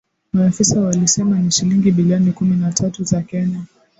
[0.33, 3.61] Maafisa walisema ni shilingi bilioni kumi na tatu za Kenya